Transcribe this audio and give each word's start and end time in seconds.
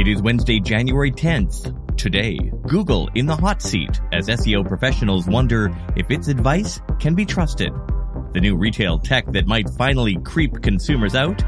It 0.00 0.08
is 0.08 0.22
Wednesday, 0.22 0.60
January 0.60 1.12
10th. 1.12 1.98
Today, 1.98 2.38
Google 2.66 3.10
in 3.14 3.26
the 3.26 3.36
hot 3.36 3.60
seat 3.60 4.00
as 4.14 4.28
SEO 4.28 4.66
professionals 4.66 5.26
wonder 5.26 5.70
if 5.94 6.10
its 6.10 6.28
advice 6.28 6.80
can 6.98 7.14
be 7.14 7.26
trusted. 7.26 7.70
The 8.32 8.40
new 8.40 8.56
retail 8.56 8.98
tech 8.98 9.30
that 9.32 9.46
might 9.46 9.68
finally 9.68 10.16
creep 10.24 10.62
consumers 10.62 11.14
out. 11.14 11.44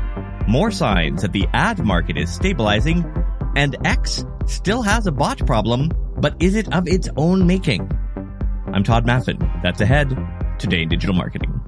More 0.46 0.70
signs 0.70 1.22
that 1.22 1.32
the 1.32 1.46
ad 1.54 1.78
market 1.78 2.18
is 2.18 2.30
stabilizing. 2.30 3.10
And 3.56 3.74
X 3.86 4.22
still 4.44 4.82
has 4.82 5.06
a 5.06 5.12
bot 5.12 5.38
problem, 5.46 5.88
but 6.18 6.36
is 6.38 6.54
it 6.54 6.74
of 6.74 6.86
its 6.86 7.08
own 7.16 7.46
making? 7.46 7.90
I'm 8.66 8.84
Tod 8.84 9.06
Maffin. 9.06 9.62
That's 9.62 9.80
ahead 9.80 10.14
today 10.58 10.82
in 10.82 10.90
digital 10.90 11.14
marketing. 11.14 11.58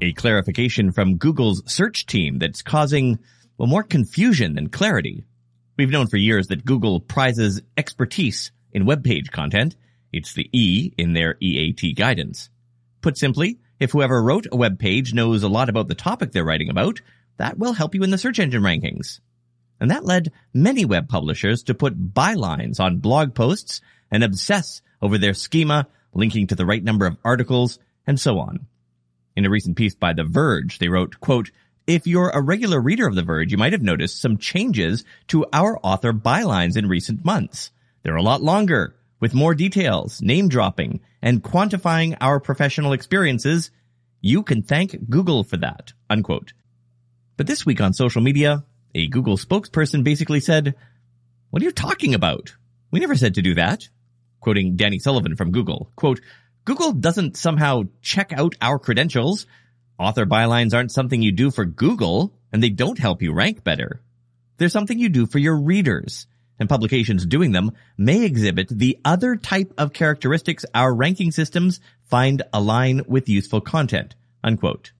A 0.00 0.12
clarification 0.14 0.90
from 0.90 1.18
Google's 1.18 1.62
search 1.72 2.06
team 2.06 2.40
that's 2.40 2.62
causing, 2.62 3.20
well, 3.58 3.68
more 3.68 3.84
confusion 3.84 4.56
than 4.56 4.70
clarity. 4.70 5.24
We've 5.78 5.90
known 5.90 6.08
for 6.08 6.16
years 6.16 6.48
that 6.48 6.64
Google 6.64 6.98
prizes 6.98 7.62
expertise 7.76 8.50
in 8.72 8.84
web 8.84 9.04
page 9.04 9.30
content. 9.30 9.76
It's 10.12 10.34
the 10.34 10.50
E 10.52 10.92
in 10.98 11.12
their 11.12 11.36
EAT 11.40 11.94
guidance. 11.94 12.50
Put 13.00 13.16
simply, 13.16 13.60
if 13.78 13.92
whoever 13.92 14.20
wrote 14.20 14.48
a 14.50 14.56
web 14.56 14.80
page 14.80 15.14
knows 15.14 15.44
a 15.44 15.48
lot 15.48 15.68
about 15.68 15.86
the 15.86 15.94
topic 15.94 16.32
they're 16.32 16.44
writing 16.44 16.68
about, 16.68 17.00
that 17.36 17.58
will 17.58 17.74
help 17.74 17.94
you 17.94 18.02
in 18.02 18.10
the 18.10 18.18
search 18.18 18.40
engine 18.40 18.62
rankings. 18.62 19.20
And 19.78 19.92
that 19.92 20.04
led 20.04 20.32
many 20.52 20.84
web 20.84 21.08
publishers 21.08 21.62
to 21.62 21.74
put 21.74 22.12
bylines 22.12 22.80
on 22.80 22.98
blog 22.98 23.36
posts 23.36 23.80
and 24.10 24.24
obsess 24.24 24.82
over 25.00 25.16
their 25.16 25.32
schema, 25.32 25.86
linking 26.12 26.48
to 26.48 26.56
the 26.56 26.66
right 26.66 26.82
number 26.82 27.06
of 27.06 27.18
articles, 27.24 27.78
and 28.04 28.18
so 28.18 28.40
on. 28.40 28.66
In 29.36 29.46
a 29.46 29.50
recent 29.50 29.76
piece 29.76 29.94
by 29.94 30.12
The 30.12 30.24
Verge, 30.24 30.80
they 30.80 30.88
wrote, 30.88 31.20
quote, 31.20 31.52
if 31.88 32.06
you're 32.06 32.28
a 32.28 32.42
regular 32.42 32.80
reader 32.80 33.06
of 33.08 33.14
The 33.14 33.22
Verge, 33.22 33.50
you 33.50 33.56
might 33.56 33.72
have 33.72 33.80
noticed 33.80 34.20
some 34.20 34.36
changes 34.36 35.06
to 35.28 35.46
our 35.54 35.80
author 35.82 36.12
bylines 36.12 36.76
in 36.76 36.86
recent 36.86 37.24
months. 37.24 37.70
They're 38.02 38.14
a 38.14 38.22
lot 38.22 38.42
longer, 38.42 38.94
with 39.20 39.32
more 39.32 39.54
details, 39.54 40.20
name 40.20 40.50
dropping, 40.50 41.00
and 41.22 41.42
quantifying 41.42 42.14
our 42.20 42.40
professional 42.40 42.92
experiences. 42.92 43.70
You 44.20 44.42
can 44.42 44.62
thank 44.62 45.08
Google 45.08 45.44
for 45.44 45.56
that. 45.56 45.94
Unquote. 46.10 46.52
But 47.38 47.46
this 47.46 47.64
week 47.64 47.80
on 47.80 47.94
social 47.94 48.20
media, 48.20 48.64
a 48.94 49.08
Google 49.08 49.38
spokesperson 49.38 50.04
basically 50.04 50.40
said, 50.40 50.74
what 51.48 51.62
are 51.62 51.64
you 51.64 51.72
talking 51.72 52.12
about? 52.12 52.54
We 52.90 53.00
never 53.00 53.16
said 53.16 53.36
to 53.36 53.42
do 53.42 53.54
that. 53.54 53.88
Quoting 54.40 54.76
Danny 54.76 54.98
Sullivan 54.98 55.36
from 55.36 55.52
Google, 55.52 55.90
quote, 55.96 56.20
Google 56.66 56.92
doesn't 56.92 57.38
somehow 57.38 57.84
check 58.02 58.30
out 58.34 58.56
our 58.60 58.78
credentials. 58.78 59.46
Author 59.98 60.26
bylines 60.26 60.74
aren't 60.74 60.92
something 60.92 61.20
you 61.20 61.32
do 61.32 61.50
for 61.50 61.64
Google, 61.64 62.32
and 62.52 62.62
they 62.62 62.70
don't 62.70 62.98
help 62.98 63.20
you 63.20 63.32
rank 63.32 63.64
better. 63.64 64.00
They're 64.56 64.68
something 64.68 64.98
you 64.98 65.08
do 65.08 65.26
for 65.26 65.38
your 65.38 65.56
readers, 65.56 66.28
and 66.58 66.68
publications 66.68 67.26
doing 67.26 67.50
them 67.50 67.72
may 67.96 68.24
exhibit 68.24 68.68
the 68.68 68.98
other 69.04 69.34
type 69.34 69.72
of 69.76 69.92
characteristics 69.92 70.64
our 70.72 70.94
ranking 70.94 71.32
systems 71.32 71.80
find 72.04 72.42
align 72.52 73.02
with 73.08 73.28
useful 73.28 73.60
content. 73.60 74.14
Unquote. 74.44 74.92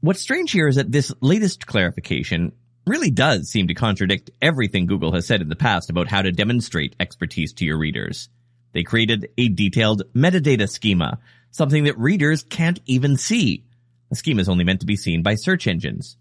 What's 0.00 0.20
strange 0.20 0.52
here 0.52 0.68
is 0.68 0.76
that 0.76 0.92
this 0.92 1.12
latest 1.20 1.66
clarification 1.66 2.52
really 2.86 3.10
does 3.10 3.48
seem 3.48 3.68
to 3.68 3.74
contradict 3.74 4.30
everything 4.42 4.86
Google 4.86 5.12
has 5.12 5.26
said 5.26 5.40
in 5.40 5.48
the 5.48 5.56
past 5.56 5.88
about 5.88 6.08
how 6.08 6.20
to 6.20 6.32
demonstrate 6.32 6.96
expertise 7.00 7.52
to 7.54 7.64
your 7.64 7.78
readers. 7.78 8.28
They 8.72 8.82
created 8.82 9.28
a 9.38 9.48
detailed 9.48 10.02
metadata 10.14 10.68
schema, 10.68 11.18
something 11.50 11.84
that 11.84 11.98
readers 11.98 12.42
can't 12.42 12.80
even 12.86 13.16
see. 13.16 13.64
The 14.12 14.16
schema 14.16 14.42
is 14.42 14.48
only 14.50 14.64
meant 14.64 14.80
to 14.80 14.86
be 14.86 14.96
seen 14.96 15.22
by 15.22 15.36
search 15.36 15.66
engines. 15.66 16.18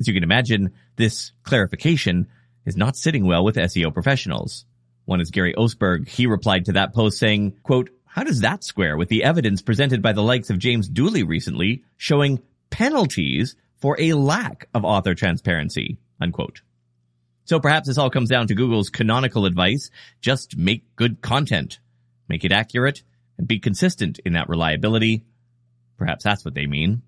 As 0.00 0.08
you 0.08 0.14
can 0.14 0.24
imagine, 0.24 0.72
this 0.96 1.30
clarification 1.44 2.26
is 2.66 2.76
not 2.76 2.96
sitting 2.96 3.24
well 3.24 3.44
with 3.44 3.54
SEO 3.54 3.94
professionals. 3.94 4.64
One 5.04 5.20
is 5.20 5.30
Gary 5.30 5.54
Oseberg. 5.54 6.08
He 6.08 6.26
replied 6.26 6.64
to 6.64 6.72
that 6.72 6.92
post 6.92 7.18
saying, 7.18 7.56
quote, 7.62 7.90
how 8.04 8.24
does 8.24 8.40
that 8.40 8.64
square 8.64 8.96
with 8.96 9.10
the 9.10 9.22
evidence 9.22 9.62
presented 9.62 10.02
by 10.02 10.12
the 10.12 10.24
likes 10.24 10.50
of 10.50 10.58
James 10.58 10.88
Dooley 10.88 11.22
recently 11.22 11.84
showing 11.96 12.42
penalties 12.70 13.54
for 13.76 13.94
a 14.00 14.14
lack 14.14 14.68
of 14.74 14.84
author 14.84 15.14
transparency? 15.14 15.98
Unquote. 16.20 16.62
So 17.44 17.60
perhaps 17.60 17.86
this 17.86 17.96
all 17.96 18.10
comes 18.10 18.28
down 18.28 18.48
to 18.48 18.56
Google's 18.56 18.90
canonical 18.90 19.46
advice. 19.46 19.88
Just 20.20 20.56
make 20.56 20.96
good 20.96 21.22
content. 21.22 21.78
Make 22.28 22.44
it 22.44 22.50
accurate 22.50 23.04
and 23.38 23.46
be 23.46 23.60
consistent 23.60 24.18
in 24.24 24.32
that 24.32 24.48
reliability. 24.48 25.22
Perhaps 25.96 26.24
that's 26.24 26.44
what 26.44 26.54
they 26.54 26.66
mean. 26.66 27.02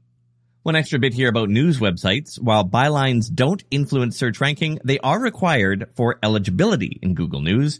One 0.63 0.75
extra 0.75 0.99
bit 0.99 1.15
here 1.15 1.29
about 1.29 1.49
news 1.49 1.79
websites. 1.79 2.41
While 2.41 2.69
bylines 2.69 3.33
don't 3.33 3.63
influence 3.71 4.17
search 4.17 4.41
ranking, 4.41 4.81
they 4.85 4.99
are 4.99 5.21
required 5.21 5.91
for 5.95 6.19
eligibility 6.23 6.99
in 7.03 7.15
Google 7.15 7.41
News. 7.41 7.79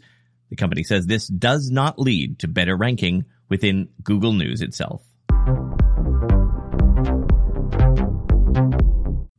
The 0.49 0.55
company 0.55 0.83
says 0.83 1.05
this 1.05 1.27
does 1.27 1.69
not 1.69 1.99
lead 1.99 2.39
to 2.39 2.47
better 2.47 2.77
ranking 2.77 3.25
within 3.49 3.89
Google 4.03 4.31
News 4.31 4.61
itself. 4.61 5.03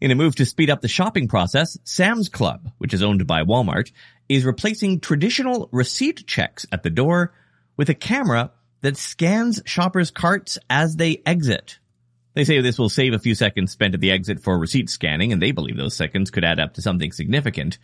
In 0.01 0.13
a 0.13 0.15
move 0.15 0.37
to 0.37 0.47
speed 0.47 0.71
up 0.71 0.81
the 0.81 0.89
shopping 0.89 1.27
process, 1.27 1.77
Sam's 1.85 2.29
Club, 2.29 2.71
which 2.79 2.95
is 2.95 3.03
owned 3.03 3.27
by 3.27 3.43
Walmart, 3.43 3.91
is 4.29 4.45
replacing 4.45 5.01
traditional 5.01 5.69
receipt 5.73 6.27
checks 6.27 6.67
at 6.71 6.83
the 6.83 6.91
door 6.91 7.33
with 7.77 7.89
a 7.89 7.95
camera 7.95 8.53
that 8.81 8.97
scans 8.97 9.61
shoppers' 9.65 10.11
carts 10.11 10.59
as 10.71 10.97
they 10.97 11.23
exit. 11.27 11.79
They 12.35 12.45
say 12.45 12.61
this 12.61 12.79
will 12.79 12.89
save 12.89 13.15
a 13.15 13.19
few 13.19 13.35
seconds 13.35 13.73
spent 13.73 13.95
at 13.95 14.01
the 14.01 14.13
exit 14.13 14.41
for 14.41 14.59
receipt 14.59 14.91
scanning, 14.91 15.33
and 15.33 15.43
they 15.43 15.51
believe 15.51 15.77
those 15.77 15.97
seconds 15.97 16.31
could 16.31 16.45
add 16.45 16.61
up 16.61 16.75
to 16.75 16.83
something 16.83 17.11
significant. 17.11 17.79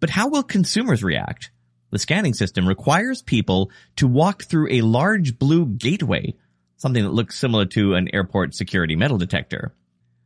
But 0.00 0.10
how 0.10 0.28
will 0.28 0.42
consumers 0.42 1.04
react? 1.04 1.50
The 1.90 1.98
scanning 1.98 2.34
system 2.34 2.66
requires 2.66 3.22
people 3.22 3.70
to 3.96 4.06
walk 4.06 4.44
through 4.44 4.72
a 4.72 4.82
large 4.82 5.38
blue 5.38 5.66
gateway, 5.66 6.34
something 6.76 7.02
that 7.02 7.12
looks 7.12 7.38
similar 7.38 7.66
to 7.66 7.94
an 7.94 8.08
airport 8.14 8.54
security 8.54 8.96
metal 8.96 9.18
detector. 9.18 9.74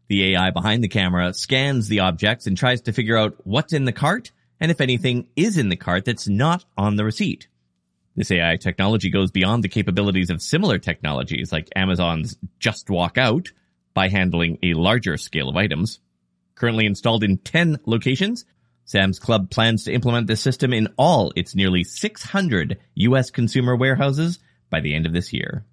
The 0.08 0.34
AI 0.34 0.50
behind 0.50 0.84
the 0.84 0.88
camera 0.88 1.32
scans 1.32 1.88
the 1.88 2.00
objects 2.00 2.46
and 2.46 2.56
tries 2.56 2.82
to 2.82 2.92
figure 2.92 3.16
out 3.16 3.36
what's 3.44 3.72
in 3.72 3.84
the 3.84 3.92
cart 3.92 4.32
and 4.60 4.70
if 4.70 4.80
anything 4.80 5.26
is 5.36 5.56
in 5.56 5.70
the 5.70 5.76
cart 5.76 6.04
that's 6.04 6.28
not 6.28 6.64
on 6.76 6.96
the 6.96 7.04
receipt. 7.04 7.48
This 8.14 8.30
AI 8.30 8.56
technology 8.56 9.08
goes 9.08 9.30
beyond 9.30 9.64
the 9.64 9.70
capabilities 9.70 10.28
of 10.28 10.42
similar 10.42 10.78
technologies 10.78 11.50
like 11.50 11.70
Amazon's 11.74 12.36
Just 12.58 12.90
Walk 12.90 13.16
Out 13.16 13.52
by 13.94 14.08
handling 14.08 14.58
a 14.62 14.74
larger 14.74 15.16
scale 15.16 15.48
of 15.48 15.56
items. 15.56 15.98
Currently 16.54 16.84
installed 16.84 17.24
in 17.24 17.38
10 17.38 17.78
locations, 17.86 18.44
Sam's 18.84 19.18
Club 19.18 19.50
plans 19.50 19.84
to 19.84 19.92
implement 19.92 20.26
this 20.26 20.42
system 20.42 20.74
in 20.74 20.88
all 20.98 21.32
its 21.36 21.54
nearly 21.54 21.84
600 21.84 22.78
US 22.94 23.30
consumer 23.30 23.76
warehouses 23.76 24.38
by 24.68 24.80
the 24.80 24.94
end 24.94 25.06
of 25.06 25.14
this 25.14 25.32
year. 25.32 25.64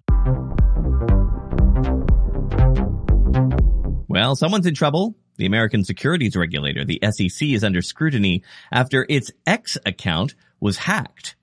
Well, 4.08 4.34
someone's 4.34 4.66
in 4.66 4.74
trouble. 4.74 5.14
The 5.36 5.46
American 5.46 5.84
Securities 5.84 6.36
Regulator, 6.36 6.86
the 6.86 7.00
SEC, 7.02 7.48
is 7.48 7.64
under 7.64 7.82
scrutiny 7.82 8.42
after 8.72 9.04
its 9.10 9.30
X 9.46 9.76
account 9.84 10.34
was 10.58 10.78
hacked. 10.78 11.36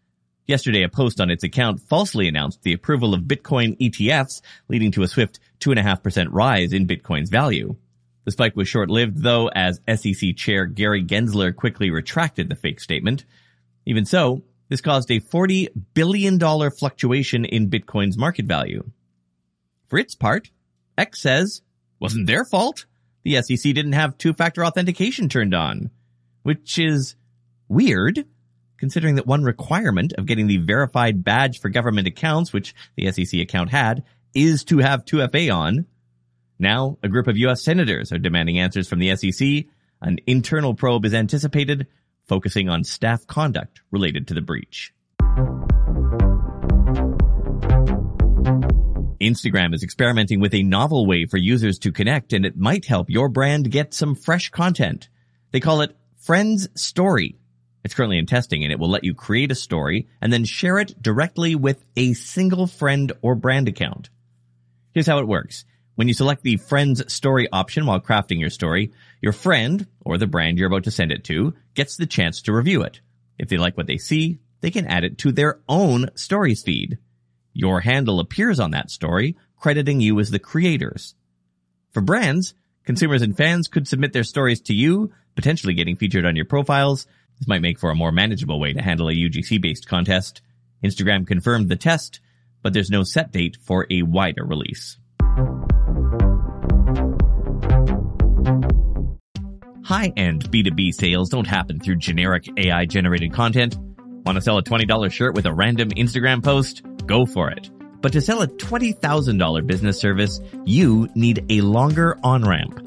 Yesterday, 0.47 0.83
a 0.83 0.89
post 0.89 1.19
on 1.19 1.29
its 1.29 1.43
account 1.43 1.81
falsely 1.81 2.29
announced 2.29 2.63
the 2.63 2.71
approval 2.71 3.13
of 3.13 3.23
Bitcoin 3.23 3.77
ETFs, 3.79 4.41
leading 4.69 4.91
to 4.91 5.03
a 5.03 5.07
swift 5.07 5.41
2.5% 5.59 6.29
rise 6.31 6.71
in 6.71 6.87
Bitcoin's 6.87 7.29
value. 7.29 7.75
The 8.23 8.31
spike 8.31 8.55
was 8.55 8.69
short-lived, 8.69 9.21
though, 9.21 9.49
as 9.49 9.81
SEC 9.93 10.37
Chair 10.37 10.65
Gary 10.65 11.03
Gensler 11.03 11.53
quickly 11.53 11.91
retracted 11.91 12.47
the 12.47 12.55
fake 12.55 12.79
statement. 12.79 13.25
Even 13.85 14.05
so, 14.05 14.43
this 14.69 14.79
caused 14.79 15.11
a 15.11 15.19
$40 15.19 15.67
billion 15.93 16.39
fluctuation 16.71 17.43
in 17.43 17.69
Bitcoin's 17.69 18.17
market 18.17 18.45
value. 18.45 18.89
For 19.87 19.99
its 19.99 20.15
part, 20.15 20.51
X 20.97 21.21
says, 21.21 21.61
wasn't 21.99 22.27
their 22.27 22.45
fault. 22.45 22.85
The 23.23 23.41
SEC 23.41 23.73
didn't 23.73 23.93
have 23.93 24.17
two-factor 24.17 24.65
authentication 24.65 25.27
turned 25.27 25.53
on, 25.53 25.89
which 26.43 26.79
is 26.79 27.15
weird 27.67 28.25
considering 28.77 29.15
that 29.15 29.27
one 29.27 29.43
requirement 29.43 30.13
of 30.13 30.25
getting 30.25 30.47
the 30.47 30.57
verified 30.57 31.23
badge 31.23 31.59
for 31.59 31.69
government 31.69 32.07
accounts, 32.07 32.53
which 32.53 32.73
the 32.95 33.11
SEC 33.11 33.39
account 33.39 33.69
had, 33.69 34.03
is 34.33 34.63
to 34.65 34.79
have 34.79 35.05
2FA 35.05 35.53
on. 35.53 35.85
Now, 36.59 36.97
a 37.03 37.09
group 37.09 37.27
of 37.27 37.37
U.S. 37.37 37.63
senators 37.63 38.11
are 38.11 38.17
demanding 38.17 38.59
answers 38.59 38.87
from 38.87 38.99
the 38.99 39.15
SEC. 39.15 39.65
An 40.01 40.17
internal 40.27 40.75
probe 40.75 41.05
is 41.05 41.13
anticipated, 41.13 41.87
focusing 42.27 42.69
on 42.69 42.83
staff 42.83 43.25
conduct 43.27 43.81
related 43.91 44.27
to 44.27 44.33
the 44.33 44.41
breach. 44.41 44.93
Instagram 49.19 49.73
is 49.73 49.83
experimenting 49.83 50.39
with 50.39 50.53
a 50.53 50.63
novel 50.63 51.07
way 51.07 51.25
for 51.25 51.37
users 51.37 51.79
to 51.79 51.91
connect 51.91 52.33
and 52.33 52.45
it 52.45 52.55
might 52.55 52.85
help 52.85 53.09
your 53.09 53.29
brand 53.29 53.71
get 53.71 53.93
some 53.93 54.13
fresh 54.13 54.49
content. 54.49 55.09
They 55.51 55.59
call 55.59 55.81
it 55.81 55.97
Friends 56.17 56.67
Story. 56.75 57.35
It's 57.87 57.93
currently 57.93 58.17
in 58.17 58.25
testing 58.25 58.65
and 58.65 58.73
it 58.73 58.79
will 58.79 58.89
let 58.89 59.05
you 59.05 59.13
create 59.13 59.49
a 59.49 59.55
story 59.55 60.09
and 60.19 60.33
then 60.33 60.43
share 60.43 60.77
it 60.77 61.01
directly 61.01 61.55
with 61.55 61.85
a 61.95 62.15
single 62.15 62.67
friend 62.67 63.13
or 63.21 63.33
brand 63.33 63.69
account. 63.69 64.09
Here's 64.91 65.07
how 65.07 65.19
it 65.19 65.27
works. 65.27 65.63
When 65.95 66.09
you 66.09 66.13
select 66.13 66.43
the 66.43 66.57
Friends 66.57 67.01
Story 67.13 67.47
option 67.49 67.85
while 67.85 68.01
crafting 68.01 68.41
your 68.41 68.49
story, 68.49 68.91
your 69.21 69.31
friend, 69.31 69.87
or 70.01 70.17
the 70.17 70.27
brand 70.27 70.57
you're 70.57 70.67
about 70.67 70.83
to 70.83 70.91
send 70.91 71.13
it 71.13 71.23
to, 71.23 71.53
gets 71.75 71.95
the 71.95 72.05
chance 72.05 72.41
to 72.41 72.51
review 72.51 72.81
it. 72.81 72.99
If 73.39 73.47
they 73.47 73.57
like 73.57 73.77
what 73.77 73.87
they 73.87 73.97
see, 73.97 74.39
they 74.59 74.69
can 74.69 74.85
add 74.87 75.05
it 75.05 75.17
to 75.19 75.31
their 75.31 75.61
own 75.69 76.09
stories 76.13 76.63
feed. 76.63 76.97
Your 77.53 77.79
handle 77.79 78.19
appears 78.19 78.59
on 78.59 78.71
that 78.71 78.91
story, 78.91 79.37
crediting 79.55 80.01
you 80.01 80.19
as 80.19 80.29
the 80.29 80.39
creators. 80.39 81.15
For 81.91 82.01
brands, 82.01 82.53
consumers 82.83 83.21
and 83.21 83.37
fans 83.37 83.69
could 83.69 83.87
submit 83.87 84.11
their 84.11 84.25
stories 84.25 84.59
to 84.63 84.73
you, 84.73 85.13
potentially 85.37 85.73
getting 85.73 85.95
featured 85.95 86.25
on 86.25 86.35
your 86.35 86.43
profiles. 86.43 87.07
This 87.39 87.47
might 87.47 87.61
make 87.61 87.79
for 87.79 87.91
a 87.91 87.95
more 87.95 88.11
manageable 88.11 88.59
way 88.59 88.73
to 88.73 88.81
handle 88.81 89.09
a 89.09 89.13
UGC-based 89.13 89.87
contest. 89.87 90.41
Instagram 90.83 91.27
confirmed 91.27 91.69
the 91.69 91.75
test, 91.75 92.19
but 92.61 92.73
there's 92.73 92.89
no 92.89 93.03
set 93.03 93.31
date 93.31 93.57
for 93.61 93.85
a 93.89 94.01
wider 94.01 94.45
release. 94.45 94.97
High-end 99.83 100.51
B2B 100.51 100.93
sales 100.93 101.29
don't 101.29 101.47
happen 101.47 101.79
through 101.79 101.95
generic 101.95 102.49
AI-generated 102.57 103.31
content. 103.31 103.77
Want 104.25 104.35
to 104.35 104.41
sell 104.41 104.57
a 104.57 104.63
$20 104.63 105.11
shirt 105.11 105.33
with 105.33 105.45
a 105.45 105.53
random 105.53 105.91
Instagram 105.91 106.43
post? 106.43 106.81
Go 107.05 107.25
for 107.25 107.49
it. 107.49 107.69
But 108.01 108.11
to 108.13 108.21
sell 108.21 108.41
a 108.41 108.47
$20,000 108.47 109.65
business 109.65 109.99
service, 109.99 110.41
you 110.65 111.07
need 111.15 111.45
a 111.49 111.61
longer 111.61 112.17
on-ramp. 112.21 112.86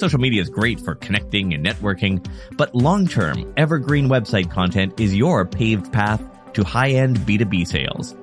Social 0.00 0.18
media 0.18 0.40
is 0.40 0.48
great 0.48 0.80
for 0.80 0.94
connecting 0.94 1.52
and 1.52 1.62
networking, 1.62 2.26
but 2.56 2.74
long-term, 2.74 3.52
evergreen 3.58 4.08
website 4.08 4.50
content 4.50 4.98
is 4.98 5.14
your 5.14 5.44
paved 5.44 5.92
path 5.92 6.22
to 6.54 6.64
high-end 6.64 7.18
B2B 7.18 7.66
sales. 7.66 8.14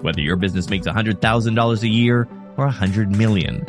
Whether 0.00 0.20
your 0.20 0.36
business 0.36 0.70
makes 0.70 0.86
$100,000 0.86 1.82
a 1.82 1.88
year 1.88 2.28
or 2.56 2.66
100 2.66 3.16
million. 3.16 3.66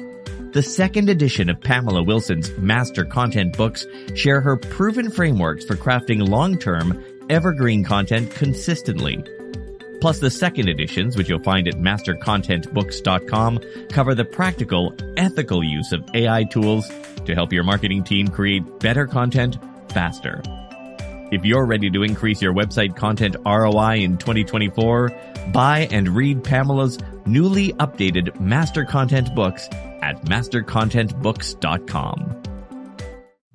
The 0.54 0.62
second 0.62 1.10
edition 1.10 1.50
of 1.50 1.60
Pamela 1.60 2.04
Wilson's 2.04 2.56
master 2.60 3.04
content 3.04 3.58
books 3.58 3.88
share 4.14 4.42
her 4.42 4.58
proven 4.58 5.10
frameworks 5.10 5.66
for 5.66 5.76
crafting 5.76 6.30
long-term, 6.30 7.04
evergreen 7.32 7.84
content 7.84 8.30
consistently. 8.30 9.24
Plus 10.06 10.20
the 10.20 10.30
second 10.30 10.70
editions, 10.70 11.18
which 11.18 11.28
you'll 11.28 11.42
find 11.42 11.68
at 11.68 11.78
mastercontentbooks.com, 11.78 13.60
cover 13.90 14.14
the 14.14 14.24
practical, 14.24 14.96
ethical 15.18 15.64
use 15.64 15.92
of 15.92 16.08
AI 16.14 16.44
tools 16.44 16.88
to 17.26 17.34
help 17.34 17.52
your 17.52 17.64
marketing 17.64 18.04
team 18.04 18.28
create 18.28 18.62
better 18.80 19.08
content 19.08 19.58
faster. 19.90 20.44
If 21.32 21.44
you're 21.44 21.66
ready 21.66 21.90
to 21.90 22.04
increase 22.04 22.40
your 22.40 22.54
website 22.54 22.96
content 22.96 23.36
ROI 23.48 24.04
in 24.04 24.20
2024, 24.20 25.10
buy 25.52 25.88
and 25.90 26.10
read 26.10 26.44
Pamela's 26.44 27.00
newly 27.26 27.74
updated 27.74 28.40
Master 28.40 28.86
Content 28.86 29.34
books 29.34 29.68
at 30.04 30.24
mastercontentbooks.com. 30.26 32.55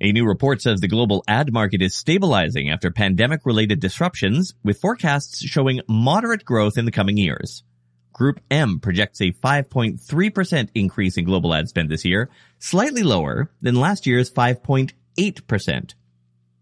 A 0.03 0.11
new 0.11 0.25
report 0.25 0.63
says 0.63 0.79
the 0.79 0.87
global 0.87 1.23
ad 1.27 1.53
market 1.53 1.83
is 1.83 1.95
stabilizing 1.95 2.71
after 2.71 2.89
pandemic 2.89 3.45
related 3.45 3.79
disruptions, 3.79 4.55
with 4.63 4.81
forecasts 4.81 5.45
showing 5.45 5.81
moderate 5.87 6.43
growth 6.43 6.75
in 6.75 6.85
the 6.85 6.91
coming 6.91 7.17
years. 7.17 7.63
Group 8.11 8.39
M 8.49 8.79
projects 8.79 9.21
a 9.21 9.31
5.3% 9.31 10.69
increase 10.73 11.17
in 11.17 11.25
global 11.25 11.53
ad 11.53 11.69
spend 11.69 11.89
this 11.89 12.03
year, 12.03 12.31
slightly 12.57 13.03
lower 13.03 13.51
than 13.61 13.75
last 13.75 14.07
year's 14.07 14.31
5.8%. 14.31 15.93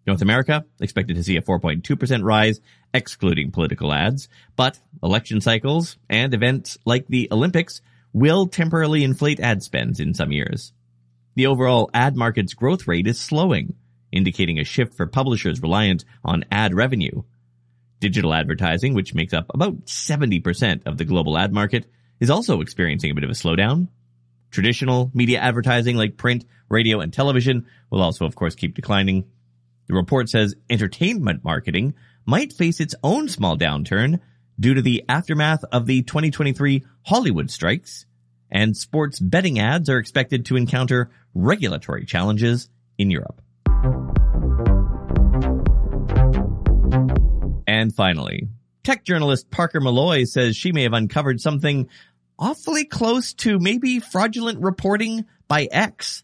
North 0.06 0.22
America 0.22 0.66
expected 0.82 1.16
to 1.16 1.24
see 1.24 1.38
a 1.38 1.42
4.2% 1.42 2.24
rise, 2.26 2.60
excluding 2.94 3.52
political 3.52 3.94
ads, 3.94 4.28
but 4.58 4.80
election 5.02 5.40
cycles 5.40 5.98
and 6.10 6.34
events 6.34 6.78
like 6.84 7.08
the 7.08 7.30
Olympics 7.32 7.80
will 8.12 8.48
temporarily 8.48 9.06
inflate 9.06 9.40
ad 9.40 9.64
spends 9.64 10.02
in 10.02 10.14
some 10.14 10.34
years. 10.34 10.74
The 11.40 11.48
overall 11.48 11.90
ad 11.94 12.18
market's 12.18 12.54
growth 12.54 12.86
rate 12.86 13.08
is 13.08 13.18
slowing, 13.18 13.76
indicating 14.12 14.60
a 14.60 14.66
shift 14.66 14.94
for 14.96 15.08
publishers 15.08 15.62
reliant 15.62 16.04
on 16.22 16.44
ad 16.52 16.74
revenue. 16.74 17.24
Digital 18.02 18.34
advertising, 18.34 18.94
which 18.94 19.14
makes 19.14 19.32
up 19.32 19.46
about 19.54 19.86
70% 19.86 20.86
of 20.86 20.98
the 20.98 21.06
global 21.06 21.38
ad 21.38 21.54
market, 21.54 21.90
is 22.20 22.30
also 22.30 22.60
experiencing 22.60 23.10
a 23.10 23.14
bit 23.14 23.24
of 23.24 23.30
a 23.30 23.36
slowdown. 23.36 23.88
Traditional 24.52 25.12
media 25.14 25.40
advertising 25.40 25.96
like 25.96 26.18
print, 26.18 26.44
radio, 26.68 27.00
and 27.00 27.14
television 27.14 27.68
will 27.90 28.02
also 28.02 28.26
of 28.26 28.36
course 28.36 28.56
keep 28.56 28.76
declining. 28.76 29.24
The 29.88 29.94
report 29.94 30.28
says 30.28 30.56
entertainment 30.70 31.46
marketing 31.46 31.94
might 32.26 32.52
face 32.52 32.82
its 32.82 32.96
own 33.02 33.30
small 33.30 33.58
downturn 33.58 34.20
due 34.60 34.74
to 34.74 34.82
the 34.82 35.06
aftermath 35.08 35.64
of 35.72 35.86
the 35.86 36.02
2023 36.02 36.84
Hollywood 37.04 37.50
strikes, 37.50 38.06
and 38.52 38.76
sports 38.76 39.20
betting 39.20 39.58
ads 39.58 39.90
are 39.90 40.00
expected 40.00 40.46
to 40.48 40.58
encounter 40.58 41.10
regulatory 41.34 42.06
challenges 42.06 42.70
in 42.98 43.12
Europe. 43.12 43.42
And 47.68 47.94
finally, 47.94 48.48
tech 48.84 49.06
journalist 49.06 49.52
Parker 49.52 49.80
Molloy 49.80 50.24
says 50.26 50.56
she 50.56 50.72
may 50.72 50.84
have 50.84 50.94
uncovered 50.94 51.40
something 51.40 51.88
awfully 52.38 52.86
close 52.86 53.34
to 53.34 53.60
maybe 53.60 54.00
fraudulent 54.00 54.62
reporting 54.62 55.26
by 55.48 55.68
X 55.72 56.24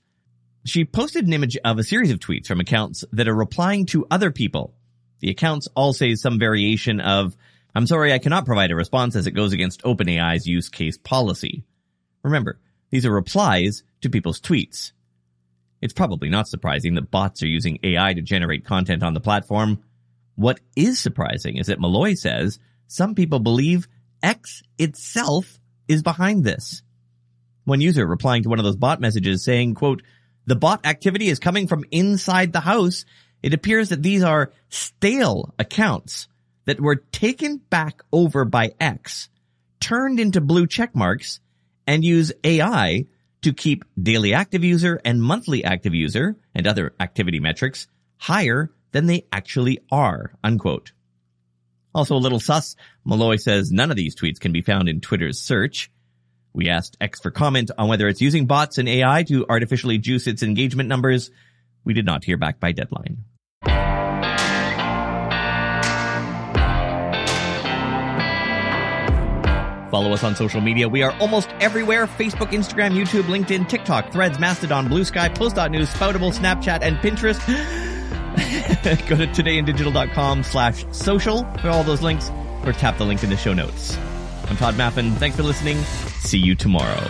she 0.66 0.84
posted 0.84 1.28
an 1.28 1.34
image 1.34 1.58
of 1.64 1.78
a 1.78 1.84
series 1.84 2.12
of 2.12 2.20
tweets 2.20 2.48
from 2.48 2.60
accounts 2.60 3.06
that 3.14 3.28
are 3.28 3.36
replying 3.36 3.86
to 3.88 4.08
other 4.10 4.32
people. 4.32 4.74
The 5.20 5.30
accounts 5.30 5.68
all 5.76 5.94
say 5.94 6.16
some 6.16 6.40
variation 6.40 7.00
of, 7.00 7.38
I'm 7.76 7.86
sorry 7.86 8.12
I 8.12 8.18
cannot 8.18 8.46
provide 8.46 8.72
a 8.72 8.76
response 8.76 9.16
as 9.16 9.28
it 9.28 9.32
goes 9.32 9.54
against 9.54 9.84
OpenAI's 9.84 10.48
use 10.48 10.70
case 10.70 10.98
policy. 10.98 11.64
Remember, 12.24 12.60
these 12.90 13.06
are 13.06 13.12
replies 13.12 13.84
to 14.06 14.10
people's 14.12 14.40
tweets. 14.40 14.92
It's 15.82 15.94
probably 15.94 16.30
not 16.30 16.48
surprising 16.48 16.94
that 16.96 17.10
bots 17.10 17.42
are 17.42 17.48
using 17.48 17.80
AI 17.84 18.14
to 18.14 18.22
generate 18.22 18.66
content 18.66 19.04
on 19.04 19.16
the 19.16 19.20
platform. 19.20 19.84
What 20.36 20.60
is 20.76 21.00
surprising 21.00 21.58
is 21.58 21.68
that 21.68 21.80
Molloy 21.80 22.14
says 22.14 22.60
some 22.88 23.16
people 23.16 23.40
believe 23.40 23.88
X 24.22 24.62
itself 24.78 25.60
is 25.88 26.04
behind 26.04 26.44
this. 26.44 26.84
One 27.64 27.82
user 27.82 28.06
replying 28.06 28.44
to 28.44 28.50
one 28.50 28.60
of 28.60 28.66
those 28.66 28.76
bot 28.76 29.02
messages 29.02 29.44
saying, 29.44 29.74
quote, 29.74 30.04
the 30.46 30.56
bot 30.56 30.86
activity 30.86 31.28
is 31.28 31.40
coming 31.40 31.68
from 31.68 31.84
inside 31.90 32.54
the 32.54 32.60
house. 32.60 33.06
It 33.42 33.56
appears 33.56 33.90
that 33.90 34.04
these 34.04 34.22
are 34.22 34.52
stale 34.70 35.54
accounts 35.58 36.28
that 36.66 36.80
were 36.80 36.98
taken 37.12 37.58
back 37.58 38.04
over 38.12 38.46
by 38.46 38.74
X, 38.80 39.30
turned 39.80 40.20
into 40.20 40.42
blue 40.42 40.68
check 40.68 40.96
marks, 40.96 41.40
and 41.88 42.04
use 42.04 42.32
AI 42.44 43.08
to 43.46 43.54
keep 43.54 43.86
daily 44.02 44.34
active 44.34 44.64
user 44.64 45.00
and 45.06 45.22
monthly 45.22 45.64
active 45.64 45.94
user 45.94 46.36
and 46.56 46.66
other 46.66 46.96
activity 47.00 47.40
metrics 47.40 47.86
higher 48.18 48.72
than 48.92 49.06
they 49.06 49.28
actually 49.32 49.78
are, 49.92 50.34
unquote. 50.44 50.94
Also 51.94 52.16
a 52.16 52.18
little 52.18 52.40
sus, 52.40 52.76
Molloy 53.04 53.36
says 53.36 53.72
none 53.72 53.92
of 53.92 53.98
these 53.98 54.16
tweets 54.16 54.40
can 54.40 54.52
be 54.52 54.64
found 54.64 54.90
in 54.90 55.00
Twitter's 55.00 55.40
search. 55.40 55.92
We 56.54 56.70
asked 56.70 56.98
X 57.00 57.22
for 57.22 57.30
comment 57.30 57.70
on 57.78 57.88
whether 57.88 58.08
it's 58.08 58.20
using 58.20 58.48
bots 58.48 58.80
and 58.80 58.90
AI 58.90 59.22
to 59.28 59.46
artificially 59.48 60.00
juice 60.00 60.26
its 60.26 60.42
engagement 60.42 60.90
numbers. 60.90 61.30
We 61.84 61.94
did 61.94 62.08
not 62.08 62.24
hear 62.24 62.38
back 62.38 62.60
by 62.60 62.72
deadline. 62.72 63.26
Follow 69.96 70.12
us 70.12 70.26
on 70.26 70.36
social 70.36 70.60
media. 70.60 70.90
We 70.90 71.04
are 71.04 71.14
almost 71.22 71.48
everywhere. 71.62 72.06
Facebook, 72.06 72.52
Instagram, 72.52 73.02
YouTube, 73.02 73.24
LinkedIn, 73.34 73.70
TikTok, 73.70 74.12
Threads, 74.12 74.38
Mastodon, 74.38 74.90
Blue 74.90 75.06
Sky, 75.06 75.30
Post.news, 75.30 75.90
Spoutable, 75.90 76.38
Snapchat, 76.38 76.82
and 76.82 76.98
Pinterest. 76.98 77.40
Go 79.08 79.16
to 79.16 79.26
todayindigital.com 79.28 80.44
slash 80.44 80.86
social 80.92 81.46
for 81.62 81.70
all 81.70 81.86
those 81.86 82.02
links 82.02 82.30
or 82.66 82.74
tap 82.74 82.98
the 82.98 83.06
link 83.06 83.24
in 83.24 83.30
the 83.30 83.38
show 83.38 83.54
notes. 83.54 83.98
I'm 84.50 84.58
Tod 84.58 84.74
Maffin. 84.74 85.14
Thanks 85.14 85.38
for 85.38 85.44
listening. 85.44 85.78
See 86.20 86.40
you 86.40 86.56
tomorrow. 86.56 87.10